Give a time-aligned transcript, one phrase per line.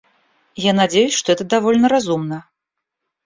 [0.55, 2.47] Я надеюсь, что это довольно разумно.